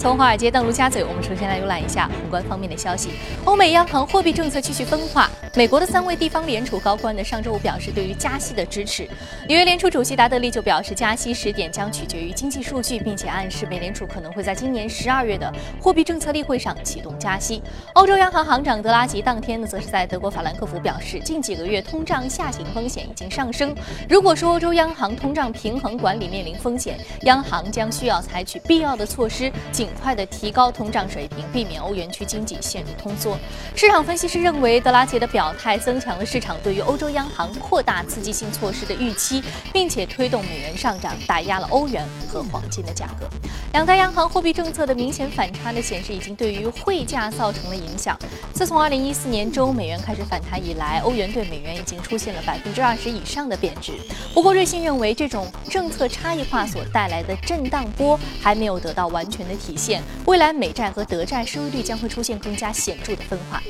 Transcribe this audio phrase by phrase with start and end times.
[0.00, 3.10] 从华尔街到陆家嘴，我们首先来浏览一下宏观方面的消息。
[3.44, 5.30] 欧美央行货币政策继续分化。
[5.56, 9.06] 美国的三位地方联储高官呢，上周五表示对于加息的支持。
[9.46, 17.62] 纽约联储主席达德利就表示，加息时点将取决于经济数据，并且暗示美联储可能会在今年十二月的货币政策例会上启动加息。
[17.92, 23.76] 欧洲央行行长德拉吉当天呢，则是在德国法兰克福表示，近几个月通胀下行风险已经上升。
[24.08, 33.38] 如果说欧洲央行通胀平衡管理面临风险，央行将需要采取必要的措施，尽快的提高通胀水平，避免欧元区经济陷入通缩。
[33.74, 43.28] 市场分析师认为，德拉吉的表态增强了市场对于欧洲央行扩大刺激性措施的预期，并且推动美元上涨，打压了欧元和黄金的价格。
[43.72, 48.18] 两大央行货币政策的明显反差呢，显示已经对于汇价造成了影响。
[48.52, 53.92] 自从2014年中美元开始反弹以来，欧元对美元已经出现了百分之二十以上的贬值。
[54.34, 63.62] 不过，瑞信认为这种政策差异化所带来的震荡波还没有得到完全的体，现未来美债和德债收益率将会出现更加显著的分化。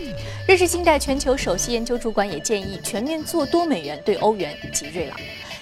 [0.49, 5.17] 瑞士信贷全球首席研究主管也建议全面做多美元对欧元及瑞郎。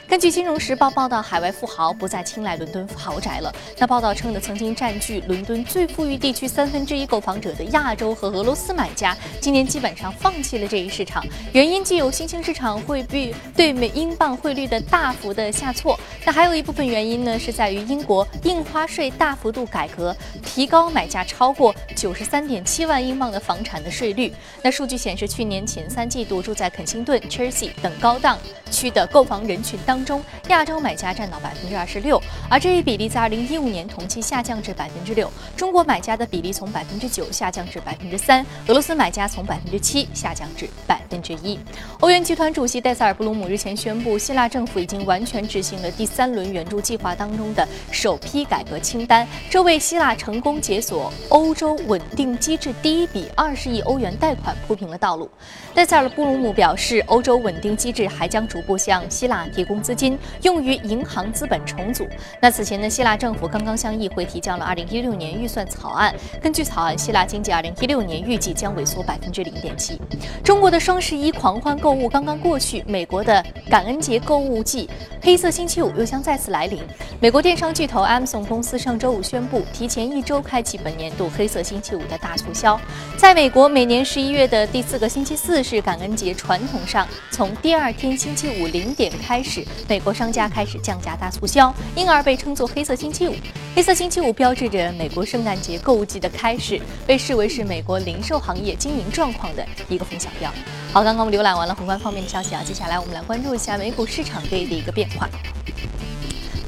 [0.09, 3.55] 根据《金融时报》报道，海外富豪不再青睐伦敦豪宅了。
[3.77, 11.23] 那报道称呢曾经占据伦敦最富裕地区三分之一购房者的亚洲和俄罗斯买家，今年基本上放弃了这一市场。
[11.53, 24.33] 原因既有新兴市场汇率对美英镑汇率的大幅的下挫，那还有一部分原因呢，是在于英国印花税大幅度改革，提高买价超过九十三点七万英镑的房产的税率。
[24.63, 28.39] 那数据显示，去年前三季度住在肯辛顿、Chelsea 等高档
[28.71, 29.98] 区的购房人群当。
[30.05, 35.31] 中，亚洲买家占到百分之二十六，而这一比例在二零一五年同期下降至百分之六。
[35.57, 41.59] 中国买家的比例从百分之九下降至百分之三，俄罗斯买家从百分之七下降至百分之一。
[42.01, 55.31] 欧元集团主席戴塞尔布鲁姆日前宣布，希腊政府已经完全执行了第三轮援助计划当中的首批改革清单，这为希腊成功解锁欧洲稳定机制第一笔二十亿欧元贷款铺平了道路。
[55.75, 59.79] 戴塞尔布鲁姆表示，欧洲稳定机制还将逐步向希腊提供。
[59.89, 62.07] 资金用于银行资本重组。
[62.43, 66.15] 那此前呢，希腊政府刚刚向议会提交了二零一六年预算草案。
[66.43, 69.99] 根据草案，希腊经济二零一六年预计将萎缩百分之零点七。
[70.45, 74.91] 中国的双十一狂欢购物刚刚过去，美国的感恩节购物季
[75.23, 76.83] 黑色星期五又将再次来临。
[77.19, 82.79] 美国电商巨头 Amazon 公司上周五宣布，提前一周开启本年度黑色星期五的大促销。
[83.17, 89.65] 在美国，每年十一月的第四个星期四是感恩节，传统上从第二天星期五零点开始。
[89.87, 93.35] 美国商家开始降价大促销，因而被称作“黑色星期五”。
[93.77, 100.53] 黑色星期五标志着美国圣诞节购物季的开始，被视为是美国零售行业经营状况的一个风向标。
[100.93, 105.29] 好，刚刚我们浏览完了宏观方面的消息啊，接下来我们来关注一下美股市场对的一个变化。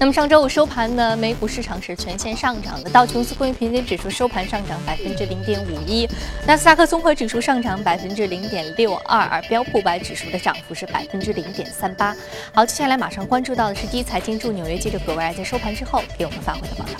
[0.00, 6.08] 那么上周五收盘呢，美股市场是全线上涨的，道琼斯工业平均指数收盘上涨百分之零点五一，
[6.46, 12.16] 纳斯达克综合指数上涨百分之零点六二，而标普五百指数的涨幅是百分之零点三八。
[12.54, 16.92] 好，接下来马上关注到的是第一财经驻纽约记者葛维尔在收盘之后给我们发回的报道。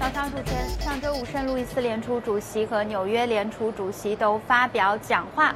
[0.00, 5.54] 早上主持人，上周五圣路易斯联储主席和纽约联储主席都发表讲话。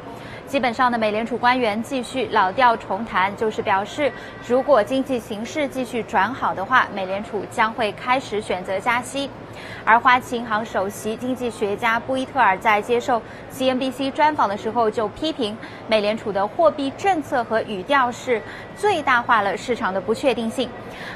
[0.52, 4.12] 基本上的，美联储官员继续老调重弹，就是表示，
[4.46, 9.30] 如果经济形势继续转好的话，美联储将会开始选择加息。
[9.84, 13.20] 而花旗银行首席经济学家布伊特尔在接受
[13.52, 15.56] CNBC 专访的时候，就批评
[15.88, 18.40] 美联储的货币政策和语调是
[18.76, 20.68] 最大化了市场的不确定性。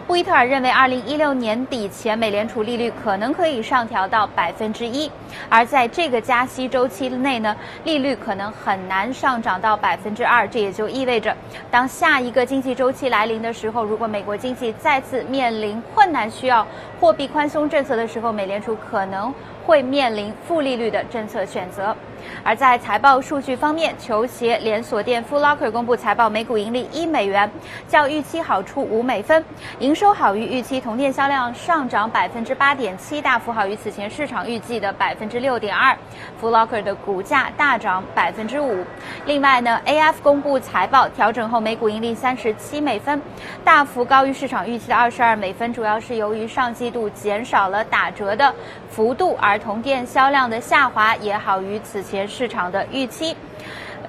[0.07, 5.11] 布伊特尔认为，二零一六年底前，美联储利率可能可以上调到百分之一，
[5.49, 10.47] 而在这个加息周期内呢，利率可能很难上涨到百分之二。
[10.47, 11.37] 这也就意味着，
[11.71, 16.67] 当下一个经济周期来临的时候，如果美国经济再次面临困难，需要
[17.01, 19.32] 货币宽松政策的时候，美联储可能
[19.64, 21.97] 会面临负利率的政策选择。
[22.42, 27.50] 而在财报数据方面，球鞋连锁店 Foot Locker 公布财报，每股盈利一美元，
[27.88, 29.44] 较预期好出五美分，
[29.78, 35.97] 营收好于预期，同店销量上涨百分之八点七，大幅好于此前市场预计的百分之六点二。
[36.41, 38.84] Foot Locker 的股价大涨百分之五。
[39.24, 43.21] 另外呢，AF 公布财报，调整后每股盈利三十七美分，
[43.65, 48.54] 大幅高于市场预期的二十二美分，主要是由于上季度减少了打折的
[48.89, 52.16] 幅度，而同店销量的下滑也好于此前。
[52.24, 53.36] 市场的预期，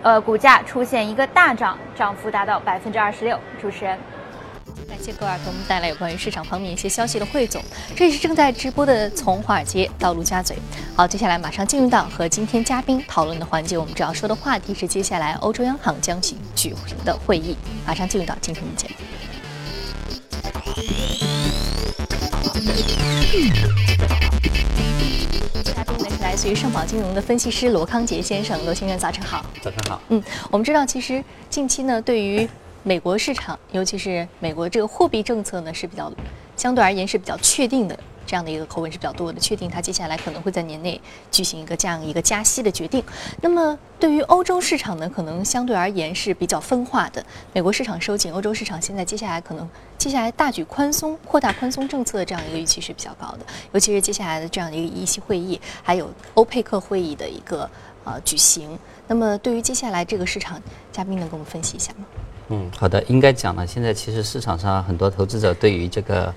[0.04, 3.39] 呃，股价出现一个大涨，涨幅达到百分之二十六。
[3.59, 3.98] 主持人，
[4.88, 7.59] 感谢各位给我们带来有关于市场方面一些消息的汇总。
[7.95, 10.56] 这里是正在直播的从华尔街到陆家嘴。
[10.95, 13.75] 好，接下来马上进入到和今天嘉宾讨论的环节。
[13.75, 17.57] 我们主要说的话题是接下来欧洲央行将举举行的会议。
[17.86, 18.95] 马上进入到今天的节目。
[26.35, 29.45] 局盛宝金融的分析师罗康杰先生，罗先生早晨好。
[29.62, 30.01] 早晨好。
[30.09, 30.21] 嗯，
[30.51, 32.47] 我们知道，其实近期呢，对于
[32.83, 36.12] 美国市场，尤其是美国这个货币政策呢，是比较
[36.56, 37.97] 相对而言是比较确定的。
[38.27, 41.01] 这样的一个口吻是比较多的，确定它接下来可能会在年内
[41.31, 43.03] 举行一个这样一个加息的决定。
[43.41, 47.25] 那么对于欧洲市场呢，可能相对而言是比较分化的。
[47.53, 53.39] 美国市场收紧，欧洲市场现在接下来可能接下来大举宽松、扩大宽松政策的这样一个预期是比较高的，
[53.71, 57.68] 尤其是接下来的这样的一个议息会议，还有欧佩克会议的一个
[58.03, 58.77] 呃举行。
[59.07, 62.06] 那么对于接下来这个市场，嘉宾能给我们分析一下吗？
[62.50, 66.33] 嗯，好的，应该讲呢，现在其实市场上很多投资者对于这个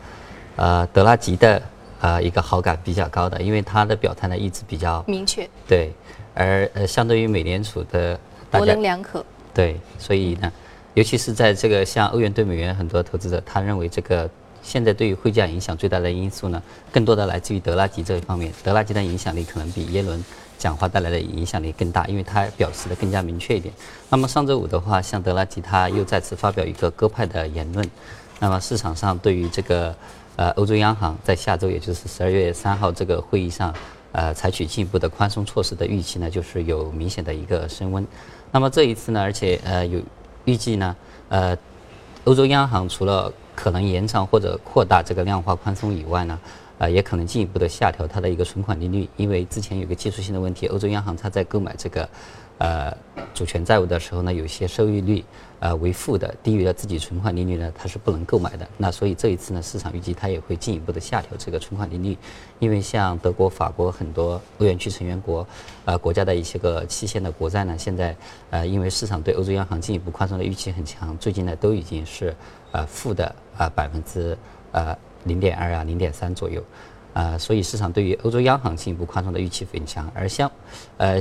[0.56, 1.60] 呃德拉吉的。
[2.00, 5.92] 呃，一个好感比较高的，因为他的表态呢一直比较明确，对，
[6.32, 8.18] 而呃，相对于美联储的
[8.50, 10.50] 模棱两可，对，所以呢，
[10.94, 14.28] 尤其是在这个像欧元对美元，很多投资者他认为这个
[14.62, 20.24] 现在对于汇价影响最大的因素呢，更多的来自于德拉吉这一方面，德拉吉的影响力可能比耶伦
[20.56, 23.74] 讲话带来的影响力更大，因为他表示的更加明确一点。
[24.08, 27.86] 那么上周五的话，像德拉吉他又再次发表一个鸽派的言论，
[28.38, 29.94] 那么市场上对于这个。
[30.40, 33.74] 呃，欧洲央行在下周，也就是十二月三号这个会议上，
[34.12, 38.06] 呃，采取进一步的宽松措施的预期呢，就是有明显的一个升温。
[38.50, 40.00] 那么这一次呢，而且呃有
[40.46, 40.96] 预计呢，
[41.28, 41.54] 呃，
[42.24, 46.40] 欧洲央行除了可能延长或者扩大这个量化宽松以外呢，
[46.78, 52.08] 呃，也可能进一步的下调它的一个存款利率，因为之前有个技术性的问题，欧洲央行它在购买这个。
[52.60, 52.94] 呃，
[53.32, 55.24] 主权债务的时候呢，有些收益率
[55.60, 58.68] 呃为负的，低于了自己存款利率呢，它是不能购买的。
[58.76, 62.18] 那所以这一次呢，市场预计它也会进一步的下调这个存款利率，
[62.58, 65.46] 因为像德国、法国很多欧元区成员国
[65.86, 68.14] 呃国家的一些个期限的国债呢，现在
[68.50, 72.36] 呃因为市场对欧洲央行进一步宽松的预期很强，最近呢都已经是
[72.72, 74.36] 呃负的啊百分之
[74.72, 76.62] 呃零点二啊零点三左右，
[77.14, 80.52] 呃所以市场对于欧洲央行进一步宽松的预期很强，而像
[80.98, 81.18] 呃。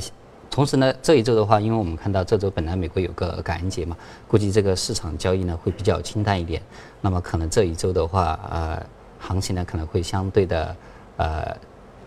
[0.50, 3.96] 同时呢，这一周的话，因为我们看到这周本来美国有个感恩节嘛，
[4.28, 6.62] 估计这个市场交易呢会比较清淡一点。
[7.02, 8.84] 那么可能这一周的话，呃，
[9.20, 10.76] 行情呢可能会相对的
[11.18, 11.56] 呃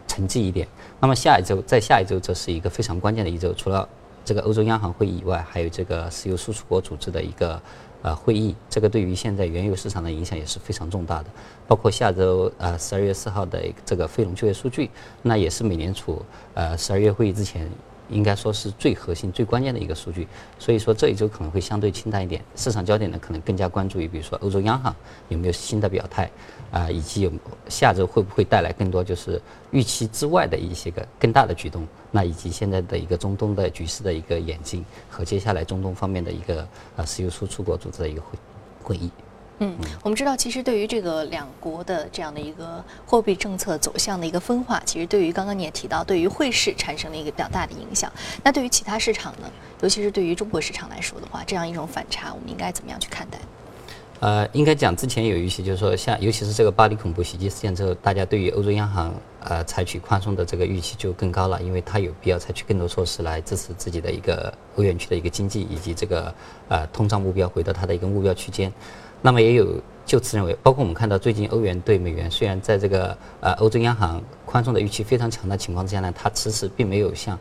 [0.09, 0.67] 沉寂一点。
[1.01, 3.89] 那么下一周，在下一周，这是一个非常关键的一周，除了
[4.25, 7.63] 这个欧洲央行会议以外，还有这个石油输出国组织的一个
[8.03, 8.57] 呃会议。
[8.69, 11.27] 这个对于现在原油市场的影响也是非常重大的。
[11.69, 14.91] 包括下周呃十二月四号的这个非农就业数据，
[15.23, 16.21] 那也是美联储
[16.55, 17.71] 呃十二月会议之前。
[18.13, 20.29] 应该说是最核心、最关键的一个数据，
[20.59, 24.95] 所以说这一周可能会相对清淡一点，市场焦点呢可能更加关注于，比如说欧洲央行
[25.29, 26.31] 有没有新的表态，
[26.71, 27.33] 啊，以及有
[27.69, 38.39] 下周会不会带来更多就是预期之外的一些个更大的举动，那以及现在的一个中东的局势的一个演进和接下来中东方面的一个呃石油输出国组织的一个会
[38.83, 39.11] 会议。
[39.63, 48.11] 嗯，我们知道，其实对于这个两国的这样的一个货币政策走向的一个分化，其实对于刚刚你也提到，对于汇市产生了一个比较大的影响。
[48.43, 49.49] 那对于其他市场呢？
[49.81, 53.39] 尤其是对于中国市场来说的话，这样一种反差，我们应该怎么样去看待？
[54.19, 59.13] 呃，应该讲之前有一些，就是说，像尤其是这个巴黎恐怖袭击事件之后，大家对于欧洲央行
[59.45, 66.33] 呃采取宽松的这个预期就更高了，因为它有必要采取更多措施来支持自己的一个欧元区的一个经济以及这个
[66.69, 68.73] 呃通胀目标回到它的一个目标区间。
[69.25, 77.39] 那么也有就此认为，包括我们看到最近欧元对美元，虽然在这个呃欧洲央行宽松的预期非常强的情况之下呢，它迟迟并没有像，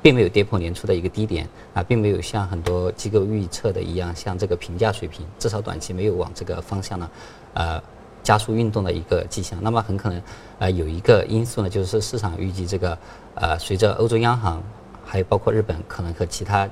[0.00, 7.10] 并没有跌破年初的一个低点啊，并没有像很多机构预测的一样，像这个评价水平，至少短期没有往这个方向呢，
[7.54, 7.82] 呃
[8.22, 9.58] 加速运动的一个迹象。
[9.60, 10.22] 那么很可能
[10.60, 12.96] 呃有一个因素呢，就是市场预计这个
[13.34, 14.62] 呃随着欧洲央行
[15.04, 16.68] 还有包括日本可能和其他。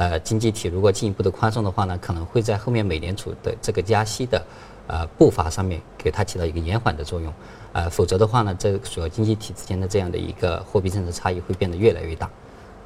[0.00, 4.42] 呃，经济体如果进一步的宽松的话呢，可能会在后面美联储的这个加息的
[4.86, 7.30] 呃步伐上面给它起到一个延缓的作用，
[7.74, 12.30] 呃，否则的话呢，这主要经济体之间的这样的一个货币政策差异会变得越来越大，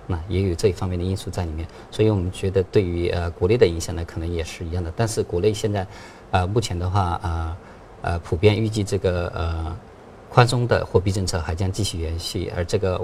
[0.09, 4.93] 那也有这一方面的因素在里面，所以我们觉得对于呃国内的影响呢，可能也是一样的。
[4.97, 5.87] 但是国内现在，
[6.33, 7.57] 呃，目前的话呃，
[8.03, 9.77] 呃，普遍预计这个呃
[10.29, 13.01] 宽松的货币政策还将继续延续，而这个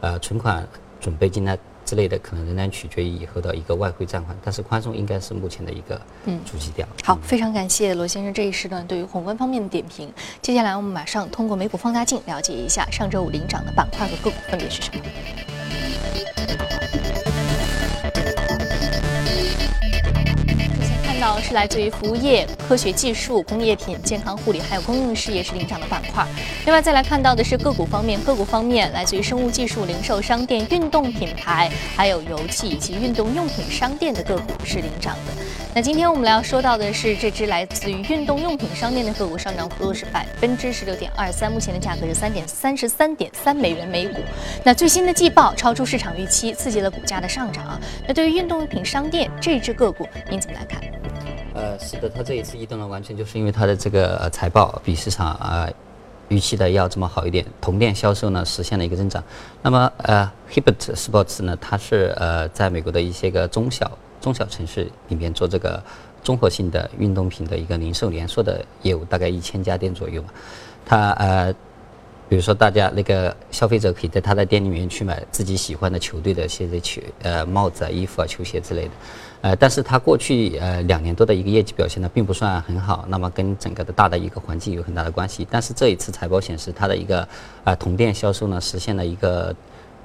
[0.00, 0.64] 呃存款
[1.00, 1.58] 准备金呢。
[1.88, 6.86] 之类的可能仍然取决于以后的一个外汇占款，但是宽松应该是目前的一个嗯主基调。
[7.02, 10.12] 好，非常感谢罗先生这一时段对于宏观方面的点评。
[10.42, 15.02] 接下来我们马上通过美股放大镜了解一下上周五领涨的板块和个股分别是什么。
[21.40, 22.46] 是来自于服务业。
[22.68, 26.26] 科学技术、工业品、健康护理还有公用事业是领涨的板块。
[26.66, 35.32] 另外再来看到的是个股方面，个股方面来自于生物技术、零售商店、运动品牌，还有油气以及运动用品商店的个股是领涨的。
[35.74, 44.20] 那今天我们来要说到的是这只来自于运动用品商店的个股，上涨幅度是百分之十六点二三，目前的价格是三点三十三点三美元每股。
[44.64, 47.80] 那最新的季报超出市场预期，刺激了股价的上涨啊。
[48.06, 50.80] 那对于运动用品商店这只个股，您怎么来看？
[51.58, 55.68] 呃，是的，它这一次异动呢，完全就是因为它的这个财报比市场啊
[56.28, 59.22] 预期的要这么好一点，同店销售呢实现了一个增长。
[59.60, 65.82] 那么呃，Hibbett Sports 呢，它是呃在美国的一些个中小中小城市里面做这个
[66.22, 70.28] 综合性的运动品的一个零售连锁的业务，大概一千家店左右吧。
[70.86, 71.52] 它呃，
[72.28, 78.90] 比如说大家那个消费者可以在他的店里面去买自己喜欢的球队的鞋子、球呃帽子啊、衣服啊、球鞋之类的。
[79.40, 85.46] 呃，但是他过去呃两年多的一个业绩表现呢，并不算很好，那么跟整个的大的一个环境有很大的关系。
[85.50, 87.26] 但是这一次财报显示，它的一个
[87.64, 89.54] 啊同店销售呢实现了一个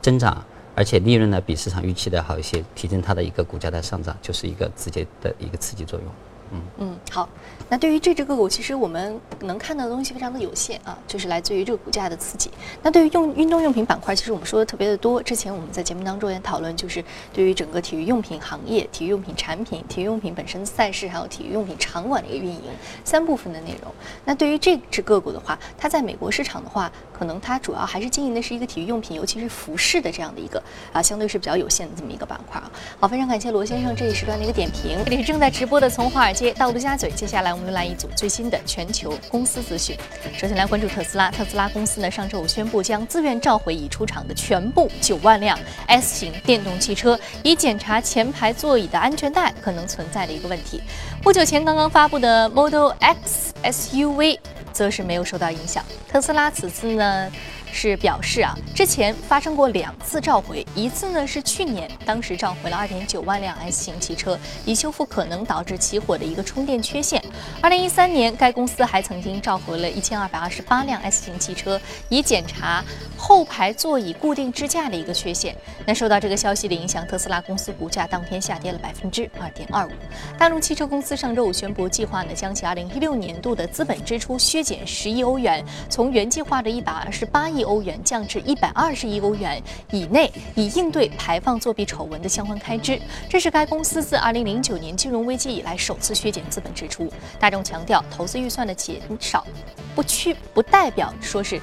[0.02, 0.44] 增长。
[0.76, 6.10] 而且利润呢比市场预期的好一些，提振它的一个股价的上涨，就是一个直接的一个刺激作用。
[6.54, 7.28] 嗯嗯，好。
[7.70, 12.52] 那对于这只个股，其实我们能看到的东西非常的有限啊，就是来自于这个股价的刺激。
[12.84, 15.24] 那对于用运动用品板块，其实我们说的特别的多。
[15.24, 22.62] 之前我们在节目当中也讨论，就是对于整个体育用品行业、体育用品产品、体育用品本身的赛事，还有体育用品场馆的一个运营
[23.04, 23.92] 三部分的内容。
[24.24, 32.70] 那对于这只个股的话，它在美国市场的话，可能它主要还是经营的是一个体育用品，尤其是服饰的这样的一个啊，相对是比较有限的这么一个板块啊。
[33.00, 34.98] 好，非常感谢罗先生这一时段的一个点评。
[35.06, 39.96] 这里是正在直播的从华尔街到陆家嘴，接下来我们来一组最新的全球公司资讯。
[40.38, 45.58] 首先来关注特斯拉，特斯拉公司呢上周五宣布将自愿召回已出厂的全部九万辆
[45.88, 50.82] S 型电动汽车，以检查前排座椅的安全带可能存在的一个问题。
[51.22, 54.40] 不久前刚刚发布的 Model X SUV
[54.72, 55.84] 则是没有受到影响。
[56.10, 57.32] 特斯拉此次呢？
[57.74, 67.22] 是表示啊，之前发生过两次召回，一次呢是去年，当时召回了二点九万辆 S 型汽车，以修复可能导致起火的一个充电缺陷。
[67.62, 72.84] 二零一三年，该公司还曾经召回了一千二百二十八辆 S 型汽车，以检查
[73.26, 75.56] 后排座椅固定支架的一个缺陷。
[75.88, 79.92] 那受到这个消息的影响，特斯拉公司股价当天下跌了百分之二点二五。
[80.38, 87.64] 大陆汽车公司上周五宣布，计划呢将其二零一六年度的资本支出削减十亿欧元，从原计划的一百二十八亿。
[87.64, 93.00] 欧元降至一百二十亿欧元以内，以应对排放作弊丑闻的相关开支。
[93.30, 97.10] 这是该公司自二零零九年金融危机以来首次削减资本支出。
[97.40, 99.48] 大众强调，投资预算的减少
[99.96, 101.58] 不去不代表说是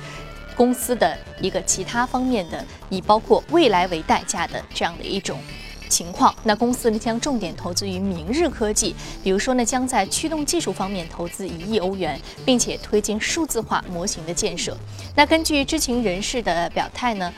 [0.61, 5.41] 公司的一个其他方面的以包括未来为代价的这样的一种。
[5.89, 14.77] 情况，那公司呢将重点投资于明日科技，比如说呢将在驱动技术方面投资一亿欧元，并且推进数字化模型的建设。
[15.17, 17.33] 那根据知情人士的表态呢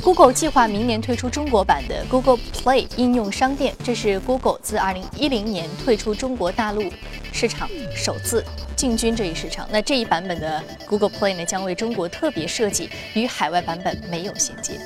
[0.00, 6.84] ，Google 计划明年推出中国版的 Google Play 应用商店，这是 Google 自2010年退出中国大陆
[7.32, 8.44] 市场首次。
[8.78, 14.78] 进军这一市场，那这一版本的 Google Play 呢，将为中国特别设计，与海外版本没有衔接。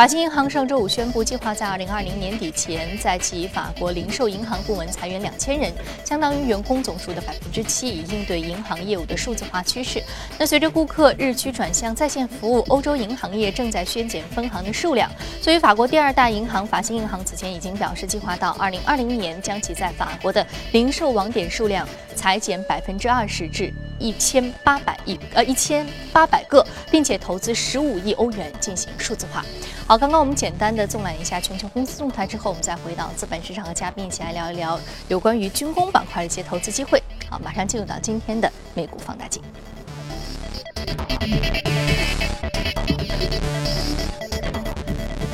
[0.00, 5.70] 法兴银行上周五宣布，计划在二零二零年底前，在其法国零售银行部门裁员两千人，
[6.06, 10.02] 相当于员工总数的百分之七，以应对银行业务的数字化趋势。
[10.38, 15.10] 那随着顾客日趋转向在线服务，欧洲银行业正在削减分行的数量。
[15.42, 23.70] 作为法国第二大银行，法兴银行此前已经表示，计划到二零二零年将其在法国的零售网点数量裁减百分之二十至。
[23.98, 29.44] 一千八百亿，呃，一千八百个，并且投资十五亿欧元进行数字化。
[29.90, 34.78] 好，刚刚我们简单的纵览一下全球公司动态之后，我们再回到资本市场和嘉宾一起来聊一聊
[35.08, 37.02] 有关于军工板块的一些投资机会。
[37.28, 39.42] 好，马上进入到今天的美股放大镜。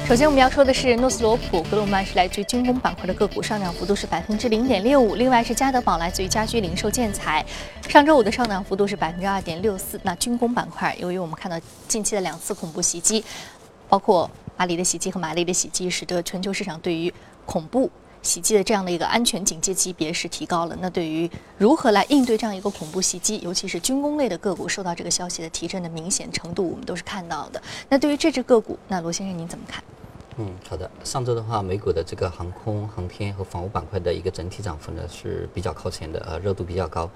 [0.08, 5.16] 首先我们要说的是诺斯罗普格鲁曼是来自于军工板块的个股，上涨幅度是百分之零点六五。
[5.16, 7.44] 另外是加德宝来自于家居零售建材，
[7.90, 10.00] 上周五的上涨幅度是百分之二点六四。
[10.02, 13.22] 那军工板块，由于我们看到近期的两次恐怖袭击，
[13.90, 17.12] 包括巴黎的袭击和马里的袭击，使得全球市场对于
[17.44, 17.90] 恐怖
[18.22, 20.76] 袭击的这样的一个安全警戒级别是提高了。
[20.80, 27.62] 那对于如何来应对这样一个恐怖袭击，尤其是军工类的个股受到这个消息的提振的明显程度，我们都是看到的。
[27.88, 29.84] 那对于这只个股，那罗先生您怎么看？
[30.38, 30.90] 嗯，好的。
[31.04, 37.08] 上周的话，美股的这个航空航天和房屋板块的一个整体涨幅呢是比较靠前的，呃，热度比较高。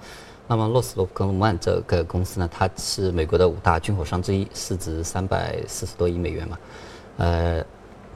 [0.47, 6.57] 那么洛斯罗格鲁曼这个公司呢，它是美国的五大军火商之一，市值三百四十多亿美元嘛。
[7.17, 7.63] 呃，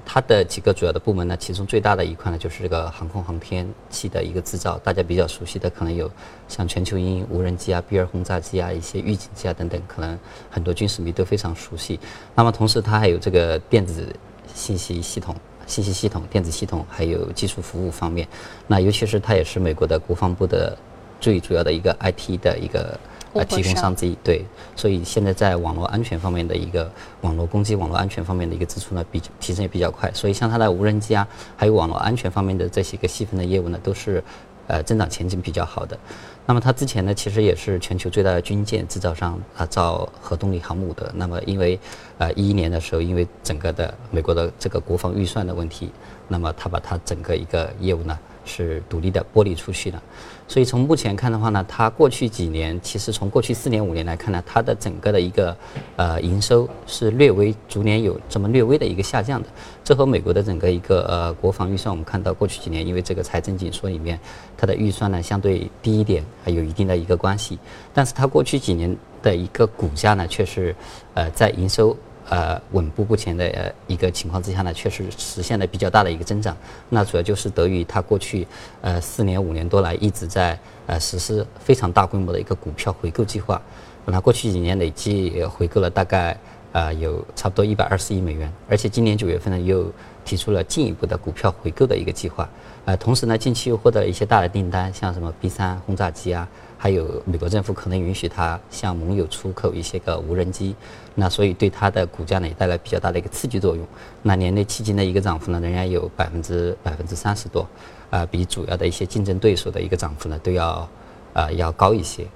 [0.06, 4.78] 它的几个主要的部门呢，其中最大的一块呢，就是这个航空航天器的一个制造。
[4.84, 6.10] 大家比较熟悉的可能有
[6.48, 10.18] 像全球鹰、无人机啊、B 二轰炸机啊、一些预警机啊等等，可能
[10.50, 12.00] 很多军事迷都非常熟悉。
[12.34, 14.08] 那么同时，它还有这个电子
[14.54, 15.36] 信息系统、
[15.68, 18.28] 信息系统、电子系统，还有技术服务方面。
[18.68, 20.78] 那尤其是它也是美国的国防部的
[21.20, 23.00] 最主要的一个 IT 的一个。
[23.36, 24.46] 呃，提供商之一，对，
[24.78, 26.90] 所以现在在网络安全方面的一个
[27.20, 30.10] 网络攻击、网络安全方面的一个支出呢，比提升也比较快。
[30.14, 31.28] 所以像它的无人机啊，
[31.58, 34.24] 还有网络安全方面的这些个细分的业务呢，都是
[34.68, 36.00] 呃增长前景比较好的。
[36.46, 41.12] 那么它之前呢，其实也是全球最大的军舰制造商啊，造核动力航母的。
[41.14, 41.78] 那么因为
[42.18, 45.92] 呃一一年的时候，因为整个的美国的这个国防预算的问题，
[46.30, 48.18] 那么它把它整个一个业务呢。
[48.46, 50.02] 是独立的剥离出去的，
[50.48, 55.58] 所以从目前看的话呢，它过去几年，其实从过去四年五年来看呢，它的整个的一个
[55.96, 59.50] 呃营收是略微逐年有这么略微的一个下降的。
[59.84, 64.20] 这和美国的整个一个呃国防预算，我们看到过去几年因为这个财政紧缩里面，
[64.56, 67.58] 它的预算呢相对低一点，还有一定的一个关系。
[67.94, 70.76] 但是它过去几年的一个股价呢，却是
[71.16, 71.98] 呃在营收。
[72.30, 76.56] 呃，稳步不前的一个情况之下呢，确实实现了比较大的一个增长。
[76.90, 78.48] 那主要就是得益于它过去
[78.82, 83.62] 呃四年五年多来一直在呃实施非常大规模的一个股票回购计划。
[84.06, 86.38] 那过去几年累计回购了大概
[86.76, 89.90] 呃有差不多一百二十亿美元，而且今年九月份呢又
[90.26, 92.50] 提出了进一步的股票回购的一个计划。
[92.84, 96.46] 呃，同时呢，近期又获得一些大的订单，像什么 B 三轰炸机啊。
[96.78, 100.76] 还有美国政府可能允许它向盟友出口一些个无人机，
[101.16, 103.88] 那所以对它的股价呢也带来比较大的一个刺激作用。
[104.22, 107.66] 那年内迄今的一个涨幅呢，仍然有百分之百分之三十多，
[108.10, 110.88] 啊，比主要的一些竞争对手的一个涨幅呢都要
[111.32, 112.28] 啊要高一些。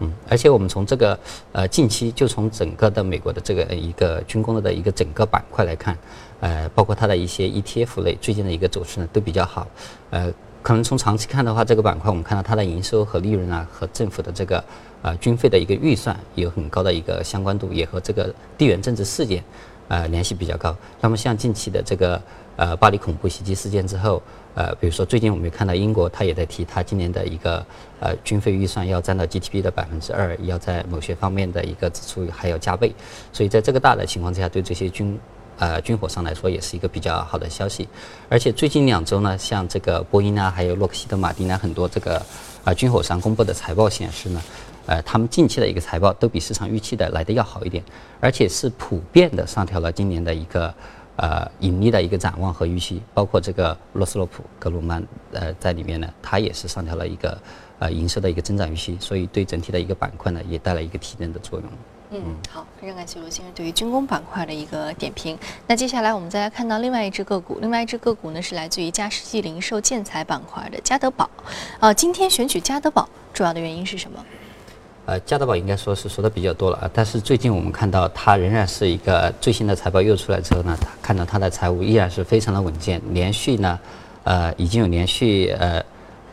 [0.00, 1.18] 嗯，而且我们从这个
[1.52, 5.96] 呃近期就从整个的美国的这个一个军工的一个整个板块来看，
[6.40, 9.66] 呃，包括它的一些 ETF 类最近的一个走势呢都比较好，
[10.10, 10.32] 呃。
[10.62, 14.64] 可能从长期看的话，这个板块我们看到它的营收和利润啊，和政府的这个
[15.00, 19.44] 呃军费的一个预算有很高的一个相关度，也和这个地缘政治事件
[19.86, 20.76] 呃联系比较高。
[21.00, 22.20] 那么像近期的这个
[22.56, 24.20] 呃巴黎恐怖袭击事件之后，
[24.56, 27.64] 呃比如说最近我们看到英国它也在提，它今年的一个
[28.00, 32.92] 呃军费预算要占到 GDP 的百分之二，要在某些方面的一个支出还要加倍。
[33.32, 35.16] 所以在这个大的情况之下，对这些军
[35.58, 37.88] 呃，军火商来说也是一个比较好的消息，
[38.28, 42.20] 而且最近两周呢，像这个波音啊，还有洛克希德马丁啊，很多这个
[42.62, 44.42] 啊军火商公布的财报显示呢，
[44.84, 47.82] 呃，他们近期的一个财报都比市场预期的来的要好一点，
[48.20, 50.74] 而且是普遍的上调了今年的一个
[51.16, 55.02] 呃盈利的一个展望和预期，包括这个罗斯洛普格鲁曼
[55.32, 57.38] 呃在里面呢，它也是上调了一个
[57.78, 61.68] 呃营收的一个增长预期，所以对整体的一个板块呢，也带来一个提振的作用。
[62.10, 65.36] 嗯，好，非常感谢罗先生对于军工板块的一个点评。
[65.66, 71.28] 那接下来我们再来看到另外一只个股，另外一只个股呢是来自于加世纪零售建材板块的嘉德宝。
[71.80, 74.24] 呃，今天选取嘉德宝主要的原因是什么？
[75.06, 83.78] 呃，嘉德宝应该说是说的比较多了啊，但是最近我们看到它仍然是一个最新的财报又出来之后呢，看到它的财务依然是非常的稳健，连续呢，
[84.24, 85.80] 呃，已经有连续呃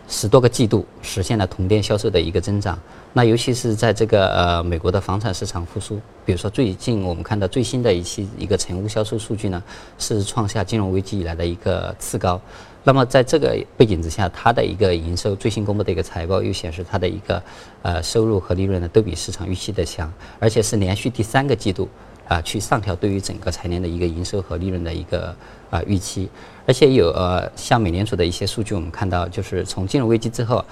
[0.07, 2.77] 十多个季度实现了同店销售的一个增长。
[3.15, 9.61] 那尤其是在这个呃美国的房产市场复苏，比如说最近我们看到最新的一期一个成屋销售数据呢，
[9.99, 12.41] 是创下金融危机以来的一个次高。
[12.83, 17.41] 那么在这个背景之下，它的一个营收最新公布的一个财报又显示它的一个
[17.81, 21.87] 呃收入和利润呢都比市场预期的强，而且是连续第三个季度
[22.27, 25.35] 啊去上调对于整个财年的一个营收和利润的一个
[25.69, 26.29] 啊预期。
[26.65, 30.63] 而且有呃像美联储的一些数据，我们看到就是从金融危机之后，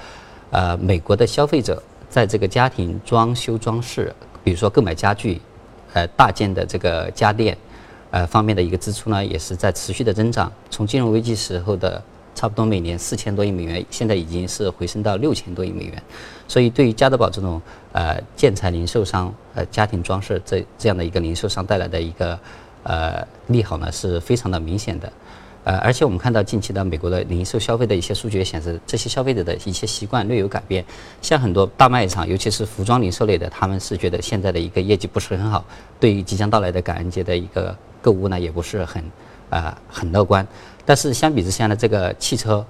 [0.51, 1.81] 呃美国的消费者。
[2.11, 5.39] 在这个家庭装修装饰，比如说购买家具，
[5.93, 7.57] 呃，大件的这个家电，
[8.11, 10.51] 呃方面的一个支出呢，也是在持续的增长。
[10.69, 12.01] 从金融危机时候的
[12.35, 16.03] 差不多每年四千多亿美元，现在已经是回升到六千多亿美元。
[16.47, 17.61] 所以，对于家德宝这种
[17.93, 22.39] 呃建材零售商、呃家庭装饰这这样的一个零售商带来的一个
[22.83, 25.11] 呃利好呢，是非常的明显的。
[25.63, 30.83] 呃，而且我们看到近期的美国的零售消费的一些数据也显示，这些消费者的一些习惯略有改变。
[31.21, 35.63] 像很多大卖场，尤其是服装零售类的，他们是觉得现在的一个业绩不是很好，
[35.99, 39.03] 对于即将到来的感恩节的一个购物呢，也不是很
[39.49, 40.45] 啊很乐观。
[40.85, 42.65] 但是相比之下呢，这个汽车、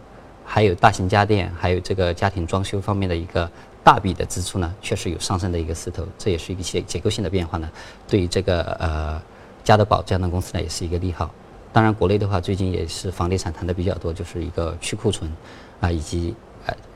[0.45, 3.49] 还有大型家电、还有这个家庭装修方面的一个
[3.83, 6.05] 大笔的支出呢，确实有上升的一个势头。
[6.17, 7.69] 这也是一些结构性的变化呢，
[8.07, 9.21] 对于这个呃
[9.63, 11.33] 家德宝这样的公司呢，也是一个利好。
[11.73, 15.31] 当然，国内的话，最近也是房地产谈的比较多，就是一个去库存，
[15.79, 16.35] 啊，以及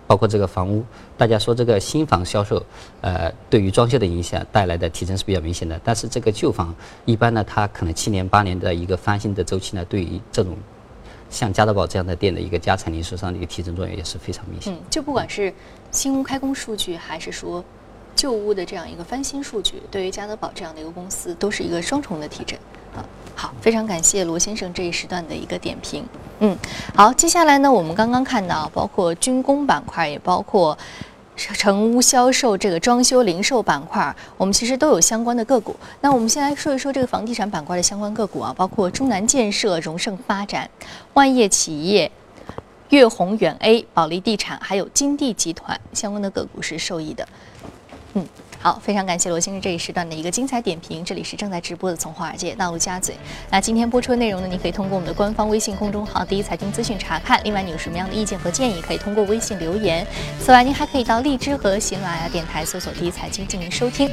[0.07, 0.83] 包括这个房屋，
[1.17, 2.63] 大家说这个新房销售，
[3.01, 5.79] 呃，对于装修的影响带来的提升是比较明显的。
[5.83, 6.73] 但是这个旧房
[7.05, 10.55] 一般呢，它可能七年八年的一个翻新的周期呢，对于这种
[11.29, 14.73] 像家得宝这样的店的一个家产零售商的一个提升作用也是非常明显。
[14.73, 15.53] 嗯，就不管是
[15.91, 17.63] 新屋开工数据，还是说
[18.15, 22.57] 旧屋的这样一个翻新数据，对于家得宝这样的一个公司，都是一个双重的提振。
[23.35, 26.05] 好，非常感谢罗先生这一时段的一个点评。
[26.39, 26.57] 嗯，
[26.95, 30.77] 好，接下来呢，我们刚刚看到，包括军工板块，也包括
[31.35, 35.75] 成屋销售这个装修零售板块，我们其实都有相关的个股。
[35.99, 40.69] 那我们先来说一说这个房地产板块的相关个股啊，包括中南建设、荣盛发展、
[41.13, 42.09] 万业企业、
[42.89, 47.27] 粤宏远 A、保利地产，还有金地集团相关的个股是受益的。
[48.65, 51.05] 好，非常感谢罗先生这一时段的一个精彩点评。
[51.05, 53.13] 这里是正在直播的《从华尔街到陆家嘴》。
[53.51, 57.39] 那今天播出的内容呢，你可以通过我们的官方微信公众号“第一财经资讯”查看。
[57.43, 60.03] 另外，你有什么样的意见和建议，可以通过微信留言。
[60.41, 64.09] 此外，您还可以到荔枝和喜马拉雅电台搜索“第一财经”进行收听。